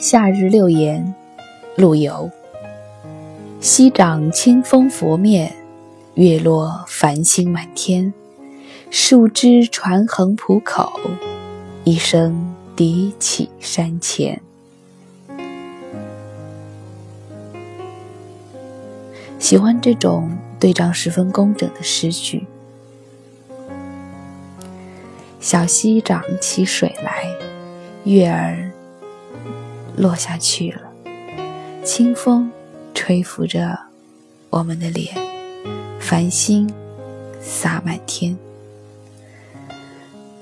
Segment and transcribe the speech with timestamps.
[0.00, 1.14] 夏日六言，
[1.76, 2.30] 陆游。
[3.60, 5.54] 西掌清风拂面，
[6.14, 8.14] 月落繁星满天。
[8.90, 10.90] 树枝传横浦口，
[11.84, 14.40] 一声笛起山前。
[19.38, 22.46] 喜欢这种对仗十分工整的诗句。
[25.40, 27.26] 小溪涨起水来，
[28.04, 28.69] 月儿。
[30.00, 30.80] 落下去了，
[31.84, 32.50] 清风
[32.94, 33.78] 吹拂着
[34.48, 35.14] 我们的脸，
[36.00, 36.72] 繁星
[37.38, 38.34] 洒满天。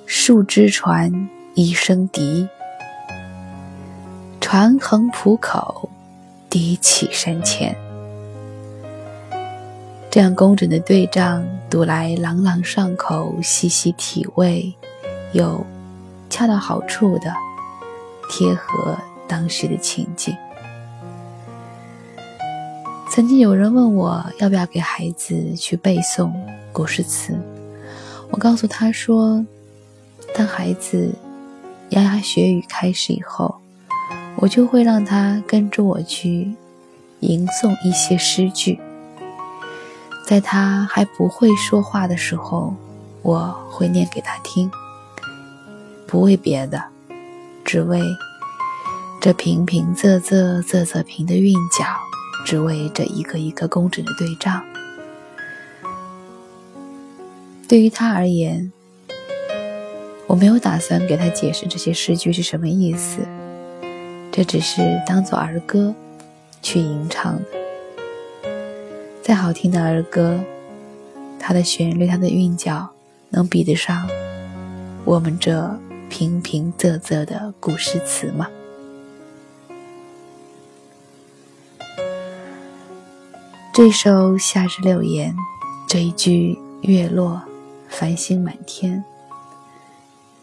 [0.06, 2.46] 树枝船一声笛，
[4.40, 5.90] 船横浦口，
[6.48, 7.76] 笛起山前。
[10.08, 14.72] 这样工整的对仗，读来朗朗上口，细细体味，
[15.32, 15.66] 又
[16.30, 17.34] 恰到好处的
[18.30, 18.96] 贴合。
[19.28, 20.34] 当时的情景。
[23.10, 26.32] 曾经有人问我要不要给孩子去背诵
[26.72, 27.38] 古诗词，
[28.30, 29.44] 我告诉他说，
[30.34, 31.12] 当孩子
[31.90, 33.56] 牙牙学语开始以后，
[34.36, 36.54] 我就会让他跟着我去
[37.20, 38.78] 吟诵一些诗句。
[40.24, 42.74] 在他还不会说话的时候，
[43.22, 44.70] 我会念给他听，
[46.06, 46.84] 不为别的，
[47.64, 48.00] 只为。
[49.20, 51.84] 这平平仄仄仄仄平的韵脚，
[52.46, 54.64] 只为这一个一个工整的对仗。
[57.66, 58.72] 对于他而言，
[60.28, 63.18] 我没有打算给他解释这些诗句是什么意思，
[64.30, 65.92] 这只是当做儿歌
[66.62, 67.42] 去吟唱的。
[69.20, 70.38] 再好听的儿歌，
[71.40, 72.88] 它的旋律、它的韵脚，
[73.30, 74.08] 能比得上
[75.04, 75.76] 我们这
[76.08, 78.48] 平平仄仄的古诗词吗？
[83.78, 85.32] 这首《夏日六言》，
[85.86, 87.40] 这一句“月落，
[87.88, 89.04] 繁星满天”，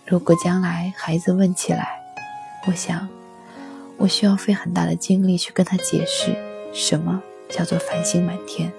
[0.08, 2.00] 如果将来孩子问起来，
[2.66, 3.06] 我想，
[3.98, 6.34] 我需要费很大的精力去跟他解释
[6.74, 8.72] 什么叫做“繁星满天”。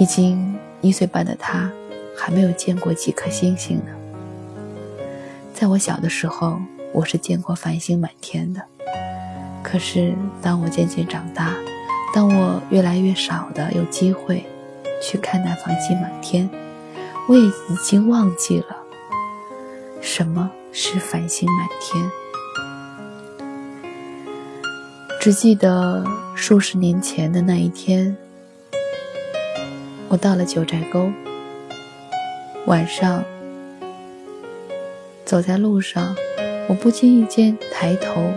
[0.00, 1.70] 已经一岁半的他，
[2.18, 3.92] 还没有见过几颗星星呢。
[5.54, 6.60] 在我小的时候，
[6.92, 8.60] 我是见过繁星满天的。
[9.72, 11.54] 可是，当我渐渐长大，
[12.12, 14.44] 当我越来越少的有机会
[15.02, 16.46] 去看那繁星满天，
[17.26, 18.76] 我也已经忘记了
[20.02, 22.10] 什么是繁星满天。
[25.18, 26.04] 只记得
[26.34, 28.14] 数十年前的那一天，
[30.08, 31.10] 我到了九寨沟，
[32.66, 33.24] 晚上
[35.24, 36.14] 走在路上，
[36.68, 38.30] 我不经意间抬头。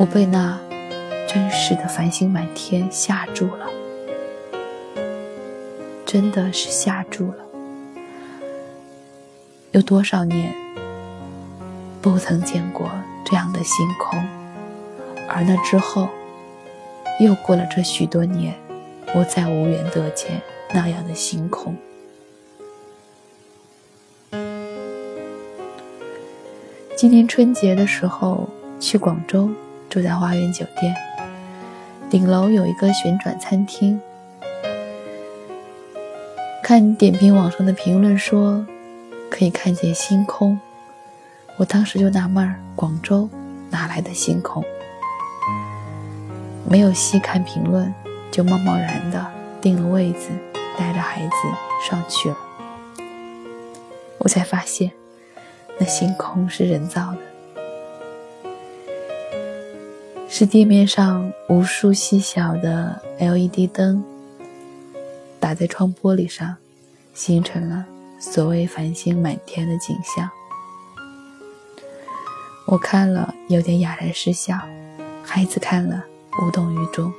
[0.00, 0.58] 我被那
[1.28, 3.66] 真实的繁星满天吓住了，
[6.06, 7.44] 真的是吓住了。
[9.72, 10.54] 有多少年
[12.00, 12.90] 不曾见过
[13.26, 14.18] 这样的星空，
[15.28, 16.08] 而那之后
[17.20, 18.54] 又过了这许多年，
[19.14, 20.40] 我再无缘得见
[20.72, 21.76] 那样的星空。
[26.96, 28.48] 今年春节的时候
[28.80, 29.50] 去广州。
[29.90, 30.94] 住在花园酒店，
[32.08, 34.00] 顶楼有一个旋转餐厅。
[36.62, 38.64] 看点评网上的评论说，
[39.28, 40.58] 可以看见星空。
[41.56, 43.28] 我当时就纳闷儿，广州
[43.68, 44.64] 哪来的星空？
[46.64, 47.92] 没有细看评论，
[48.30, 49.26] 就贸贸然的
[49.60, 50.28] 订了位子，
[50.78, 51.32] 带着孩子
[51.90, 52.36] 上去了。
[54.18, 54.92] 我才发现，
[55.80, 57.29] 那星空是人造的。
[60.40, 64.02] 是地面上无数细小的 LED 灯
[65.38, 66.56] 打在窗玻璃上，
[67.12, 67.84] 形成了
[68.18, 70.30] 所谓繁星满天的景象。
[72.64, 74.58] 我看了有点哑然失笑，
[75.22, 76.02] 孩子看了
[76.40, 77.12] 无动于衷。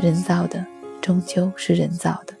[0.00, 0.66] 人造的
[1.00, 2.34] 终究是人造的，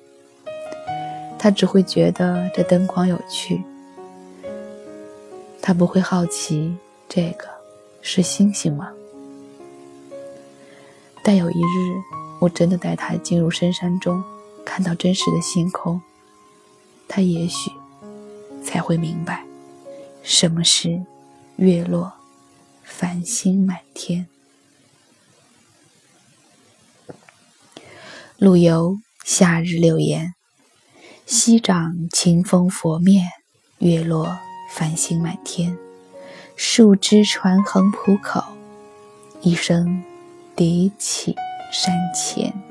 [1.38, 3.62] 他只会觉得这灯光有趣，
[5.62, 6.76] 他不会好奇
[7.08, 7.46] 这个
[8.02, 8.90] 是星星吗？
[11.26, 12.04] 但有一日，
[12.38, 14.22] 我真的带他进入深山中，
[14.64, 16.00] 看到真实的星空，
[17.08, 17.68] 他也许
[18.62, 19.44] 才会明白，
[20.22, 21.02] 什么是
[21.56, 22.12] 月落，
[22.84, 24.28] 繁星满天。
[28.38, 28.92] 陆游
[29.24, 30.32] 《夏日六言》：
[31.26, 33.26] 西掌清风拂面，
[33.78, 34.38] 月落
[34.70, 35.76] 繁星满天。
[36.54, 38.44] 树枝船横浦口，
[39.40, 40.04] 一声
[40.56, 41.36] 叠起
[41.70, 42.65] 山前。